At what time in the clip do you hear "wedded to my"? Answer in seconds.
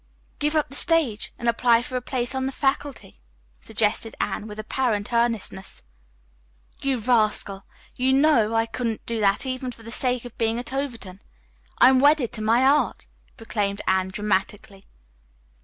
11.99-12.65